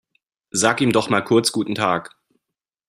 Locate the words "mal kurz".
1.11-1.51